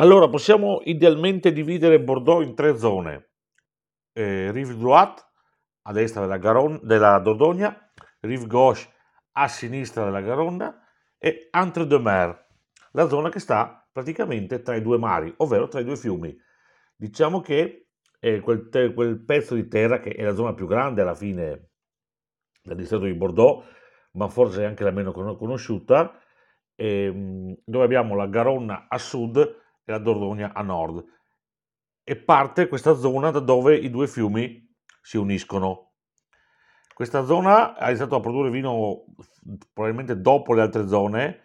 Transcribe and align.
Allora, 0.00 0.30
possiamo 0.30 0.80
idealmente 0.84 1.52
dividere 1.52 2.00
Bordeaux 2.00 2.42
in 2.42 2.54
tre 2.54 2.74
zone. 2.78 3.32
Eh, 4.14 4.50
Rive 4.50 4.74
Droite, 4.74 5.22
a 5.82 5.92
destra 5.92 6.22
della, 6.22 6.38
Garonne, 6.38 6.80
della 6.82 7.18
Dordogne, 7.18 7.90
Rive 8.20 8.46
Gauche, 8.46 8.88
a 9.32 9.46
sinistra 9.46 10.04
della 10.04 10.22
Garonna, 10.22 10.74
e 11.18 11.50
Entre-deux-Mers, 11.50 12.34
la 12.92 13.08
zona 13.08 13.28
che 13.28 13.40
sta 13.40 13.86
praticamente 13.92 14.62
tra 14.62 14.74
i 14.74 14.80
due 14.80 14.96
mari, 14.96 15.34
ovvero 15.36 15.68
tra 15.68 15.80
i 15.80 15.84
due 15.84 15.96
fiumi. 15.98 16.34
Diciamo 16.96 17.42
che 17.42 17.88
eh, 18.20 18.40
quel, 18.40 18.70
te- 18.70 18.94
quel 18.94 19.22
pezzo 19.22 19.54
di 19.54 19.68
terra, 19.68 20.00
che 20.00 20.12
è 20.12 20.22
la 20.22 20.34
zona 20.34 20.54
più 20.54 20.66
grande 20.66 21.02
alla 21.02 21.14
fine 21.14 21.72
del 22.62 22.76
distretto 22.76 23.04
di 23.04 23.12
Bordeaux, 23.12 23.66
ma 24.12 24.28
forse 24.28 24.64
anche 24.64 24.82
la 24.82 24.92
meno 24.92 25.12
conosciuta, 25.12 26.18
ehm, 26.74 27.54
dove 27.66 27.84
abbiamo 27.84 28.14
la 28.14 28.28
Garonna 28.28 28.86
a 28.88 28.96
sud 28.96 29.58
e 29.90 29.92
la 29.92 29.98
Dordogne 29.98 30.50
a 30.52 30.62
nord. 30.62 31.04
E 32.02 32.16
parte 32.16 32.68
questa 32.68 32.94
zona 32.94 33.30
da 33.30 33.40
dove 33.40 33.76
i 33.76 33.90
due 33.90 34.06
fiumi 34.06 34.66
si 35.02 35.16
uniscono. 35.16 35.92
Questa 36.94 37.24
zona 37.24 37.76
ha 37.76 37.88
iniziato 37.88 38.16
a 38.16 38.20
produrre 38.20 38.50
vino 38.50 39.04
probabilmente 39.72 40.20
dopo 40.20 40.54
le 40.54 40.62
altre 40.62 40.86
zone, 40.86 41.44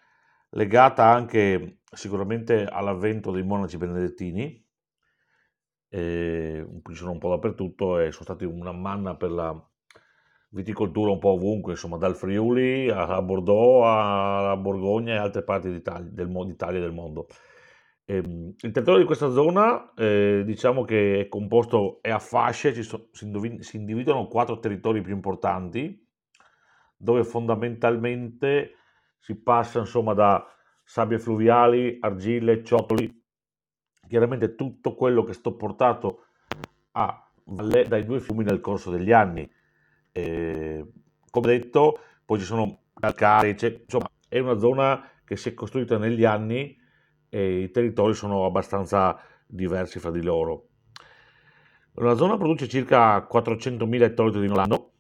legata 0.50 1.06
anche 1.06 1.80
sicuramente 1.92 2.66
all'avvento 2.66 3.32
dei 3.32 3.44
monaci 3.44 3.78
benedettini, 3.78 4.64
eh, 5.90 6.68
sono 6.92 7.12
un 7.12 7.20
po' 7.20 7.30
dappertutto 7.30 8.00
e 8.00 8.12
sono 8.12 8.26
stati 8.26 8.44
una 8.44 8.74
manna 8.74 9.16
per 9.16 9.32
la 9.32 9.70
viticoltura 10.50 11.12
un 11.12 11.20
po' 11.20 11.32
ovunque, 11.32 11.74
insomma, 11.74 11.98
dal 11.98 12.16
Friuli 12.16 12.90
a 12.90 13.22
Bordeaux, 13.22 13.84
alla 13.86 14.58
Borgogna 14.58 15.14
e 15.14 15.18
altre 15.18 15.44
parti 15.44 15.70
d'Italia, 15.72 16.10
del, 16.12 16.30
d'Italia 16.46 16.80
e 16.80 16.82
del 16.82 16.94
mondo. 16.94 17.28
Ehm, 18.08 18.54
il 18.60 18.72
territorio 18.72 19.00
di 19.00 19.06
questa 19.06 19.32
zona, 19.32 19.94
eh, 19.96 20.44
diciamo 20.46 20.84
che 20.84 21.22
è 21.22 21.28
composto, 21.28 22.00
è 22.02 22.12
a 22.12 22.20
fasce, 22.20 22.82
so, 22.84 23.10
si, 23.12 23.26
indovin- 23.26 23.62
si 23.62 23.78
individuano 23.78 24.28
quattro 24.28 24.60
territori 24.60 25.02
più 25.02 25.14
importanti, 25.14 26.08
dove 26.96 27.24
fondamentalmente 27.24 28.76
si 29.18 29.36
passa 29.42 29.80
insomma 29.80 30.14
da 30.14 30.46
sabbie 30.84 31.18
fluviali, 31.18 31.98
argille, 32.00 32.64
ciottoli, 32.64 33.24
chiaramente 34.08 34.54
tutto 34.56 34.94
quello 34.94 35.24
che 35.24 35.34
sto 35.34 35.56
portato 35.56 36.26
a 36.92 37.28
valle 37.46 37.88
dai 37.88 38.06
due 38.06 38.20
fiumi 38.20 38.44
nel 38.44 38.62
corso 38.62 38.92
degli 38.92 39.12
anni. 39.12 39.50
Eh, 40.12 40.86
come 41.32 41.48
detto, 41.48 42.00
poi 42.24 42.40
ci 42.40 42.46
sono 42.46 42.84
calcari, 42.94 43.50
insomma, 43.60 44.10
è 44.30 44.40
una 44.40 44.60
zona 44.60 45.10
che 45.24 45.36
si 45.36 45.50
è 45.50 45.54
costruita 45.56 45.98
negli 45.98 46.24
anni 46.24 46.78
e 47.36 47.64
i 47.64 47.72
territori 47.72 48.14
sono 48.14 48.46
abbastanza 48.46 49.20
diversi 49.46 50.00
fra 50.00 50.10
di 50.10 50.24
loro. 50.24 50.70
La 51.96 52.16
zona 52.16 52.38
produce 52.38 52.70
circa 52.70 53.28
400.000 53.30 54.02
ettolitri 54.04 54.40
di 54.40 54.48
l'anno, 54.48 54.92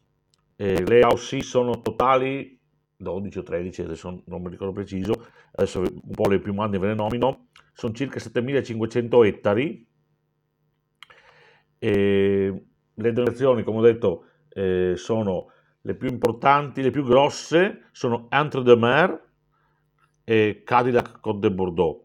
le 0.57 1.01
AOC 1.01 1.41
sono 1.41 1.79
totali 1.79 2.59
12 2.97 3.37
o 3.37 3.43
13, 3.43 3.81
adesso 3.83 4.23
non 4.25 4.41
mi 4.41 4.49
ricordo 4.49 4.73
preciso, 4.73 5.13
adesso 5.53 5.79
un 5.79 6.11
po' 6.11 6.27
le 6.27 6.39
più 6.39 6.53
mani 6.53 6.77
ve 6.77 6.87
le 6.87 6.93
nomino, 6.93 7.47
sono 7.71 7.93
circa 7.93 8.19
7500 8.19 9.23
ettari. 9.23 9.87
E 11.77 12.65
le 12.93 13.13
donazioni, 13.13 13.63
come 13.63 13.77
ho 13.77 13.81
detto, 13.81 14.25
eh, 14.49 14.93
sono 14.97 15.51
le 15.79 15.95
più 15.95 16.09
importanti, 16.09 16.81
le 16.81 16.91
più 16.91 17.05
grosse, 17.05 17.87
sono 17.93 18.27
Entre 18.29 18.61
de 18.61 18.75
Mer 18.75 19.23
e 20.25 20.63
Cadillac 20.65 21.21
Côte 21.21 21.39
de 21.39 21.53
Bordeaux. 21.53 22.04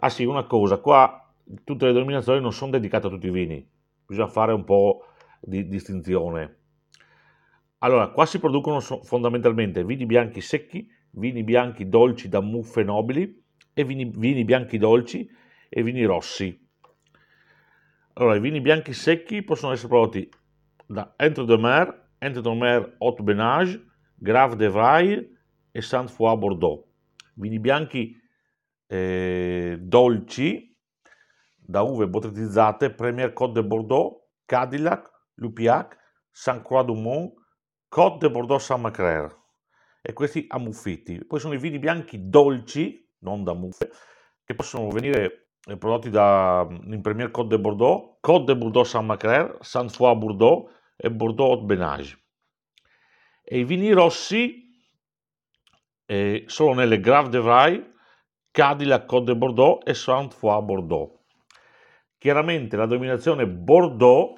Ah 0.00 0.10
sì, 0.10 0.24
una 0.24 0.44
cosa, 0.44 0.78
qua 0.78 1.28
tutte 1.64 1.86
le 1.86 1.92
denominazioni 1.92 2.40
non 2.40 2.52
sono 2.52 2.70
dedicate 2.70 3.08
a 3.08 3.10
tutti 3.10 3.26
i 3.26 3.32
vini, 3.32 3.68
bisogna 4.06 4.28
fare 4.28 4.52
un 4.52 4.62
po' 4.62 5.06
di 5.40 5.66
distinzione. 5.66 6.56
Allora, 7.78 8.08
qua 8.10 8.24
si 8.24 8.38
producono 8.38 8.78
fondamentalmente 8.80 9.84
vini 9.84 10.06
bianchi 10.06 10.40
secchi, 10.40 10.88
vini 11.10 11.42
bianchi 11.42 11.88
dolci 11.88 12.28
da 12.28 12.40
muffe 12.40 12.84
nobili 12.84 13.42
e 13.74 13.82
vini, 13.82 14.04
vini 14.14 14.44
bianchi 14.44 14.78
dolci 14.78 15.28
e 15.68 15.82
vini 15.82 16.04
rossi. 16.04 16.68
Allora, 18.14 18.36
i 18.36 18.40
vini 18.40 18.60
bianchi 18.60 18.92
secchi 18.92 19.42
possono 19.42 19.72
essere 19.72 19.88
prodotti 19.88 20.28
da 20.86 21.14
Entre 21.16 21.44
de 21.44 21.56
Mer, 21.56 22.10
Entre 22.18 22.40
de 22.40 22.54
Mer 22.54 22.94
Haute 22.98 23.22
Benage, 23.24 23.84
Grave 24.14 24.54
de 24.54 24.68
Vraille 24.68 25.38
e 25.72 25.82
Saint-Foy 25.82 26.36
Bordeaux. 26.36 26.84
Vini 27.34 27.58
bianchi 27.58 28.16
eh, 28.88 29.67
dolci 29.78 30.76
da 31.56 31.82
uve 31.82 32.08
bottiglizzate 32.08 32.94
Premier 32.94 33.32
Côte 33.32 33.54
de 33.54 33.62
Bordeaux, 33.62 34.28
Cadillac, 34.46 35.06
Lupiac, 35.34 35.96
Saint-Croix 36.32 36.84
du 36.84 36.94
Mont, 36.94 37.34
Côte 37.88 38.22
de 38.22 38.28
Bordeaux 38.28 38.58
Saint-Macraire 38.58 39.36
e 40.00 40.12
questi 40.12 40.46
ammuffiti. 40.48 41.24
Poi 41.24 41.40
sono 41.40 41.54
i 41.54 41.58
vini 41.58 41.78
bianchi 41.78 42.28
dolci, 42.28 43.06
non 43.20 43.44
da 43.44 43.52
muffe, 43.52 43.90
che 44.44 44.54
possono 44.54 44.88
venire 44.88 45.50
eh, 45.66 45.76
prodotti 45.76 46.08
da, 46.08 46.66
mm, 46.66 46.92
in 46.92 47.02
Premier 47.02 47.30
Côte 47.30 47.48
de 47.48 47.58
Bordeaux, 47.58 48.18
Côte 48.20 48.46
de 48.46 48.54
Bordeaux 48.54 48.84
Saint-Macraire, 48.84 49.56
Saint-Foy 49.60 50.16
Bordeaux 50.16 50.70
e 50.96 51.10
Bordeaux 51.10 51.52
Haute 51.52 51.66
Benage. 51.66 52.16
E 53.44 53.58
i 53.58 53.64
vini 53.64 53.92
rossi 53.92 54.66
eh, 56.06 56.44
sono 56.46 56.74
nelle 56.74 57.00
Grave 57.00 57.28
de 57.28 57.38
Vraille, 57.38 57.92
Cadillac 58.58 59.06
Côte 59.06 59.26
de 59.26 59.34
Bordeaux 59.34 59.78
e 59.86 59.94
Saint-Foy 59.94 60.60
Bordeaux. 60.62 61.20
Chiaramente 62.18 62.76
la 62.76 62.86
dominazione 62.86 63.46
Bordeaux 63.46 64.34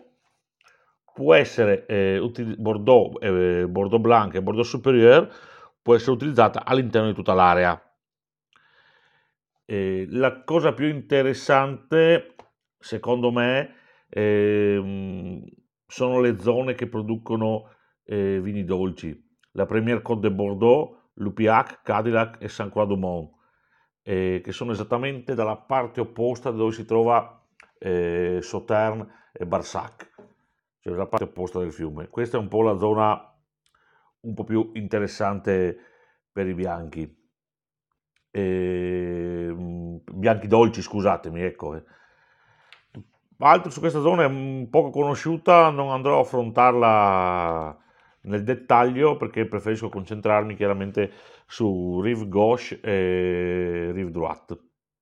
può 1.14 1.32
essere 1.32 1.86
eh, 1.86 2.19
util- 2.19 2.54
Bordeaux, 2.58 3.19
eh, 3.22 3.66
Bordeaux 3.66 3.98
Blanc 3.98 4.34
e 4.34 4.42
Bordeaux 4.42 4.69
Supérieur 4.69 5.26
può 5.81 5.94
essere 5.94 6.10
utilizzata 6.12 6.66
all'interno 6.66 7.08
di 7.08 7.14
tutta 7.14 7.32
l'area. 7.32 7.82
Eh, 9.64 10.04
la 10.10 10.44
cosa 10.44 10.75
più 10.75 10.88
interessante, 10.88 12.34
secondo 12.78 13.31
me, 13.31 13.75
eh, 14.10 15.42
sono 15.87 16.20
le 16.20 16.38
zone 16.38 16.75
che 16.75 16.88
producono 16.88 17.70
eh, 18.04 18.38
vini 18.42 18.64
dolci. 18.64 19.19
La 19.52 19.64
Première 19.64 20.02
Côte 20.02 20.28
de 20.28 20.31
Bordeaux, 20.31 21.10
Lupiac, 21.14 21.81
Cadillac 21.82 22.37
e 22.42 22.48
Saint-Croix-du-Mont, 22.48 23.38
eh, 24.03 24.41
che 24.43 24.53
sono 24.53 24.72
esattamente 24.72 25.34
dalla 25.34 25.56
parte 25.56 26.00
opposta 26.00 26.50
dove 26.50 26.72
si 26.72 26.84
trova 26.84 27.43
eh, 27.78 28.41
Sauternes 28.43 29.06
e 29.33 29.47
Barsac 29.47 30.11
cioè 30.81 30.94
la 30.94 31.06
parte 31.06 31.25
opposta 31.25 31.59
del 31.59 31.72
fiume. 31.72 32.09
Questa 32.09 32.37
è 32.37 32.41
un 32.41 32.49
po' 32.49 32.62
la 32.62 32.77
zona 32.78 33.22
un 34.21 34.34
po' 34.34 34.44
più 34.44 34.71
interessante 34.75 35.77
per 36.33 36.49
i 36.49 36.55
bianchi. 36.55 37.19
E, 38.31 39.47
ehm, 39.49 40.00
bianchi 40.12 40.47
dolci, 40.47 40.81
scusatemi, 40.81 41.43
ecco. 41.43 41.77
Eh. 41.77 41.84
Altro 43.38 43.71
su 43.71 43.81
questa 43.81 44.00
zona 44.00 44.25
è 44.25 44.67
poco 44.69 44.91
conosciuta, 44.91 45.71
non 45.71 45.91
andrò 45.91 46.19
a 46.19 46.21
affrontarla 46.22 47.78
nel 48.22 48.42
dettaglio 48.44 49.16
perché 49.16 49.47
preferisco 49.47 49.88
concentrarmi 49.88 50.54
chiaramente 50.54 51.10
su 51.47 52.00
Rive 52.00 52.28
Gauche 52.28 52.81
e 52.81 53.91
Rive 53.92 54.10
Droite. 54.10 54.69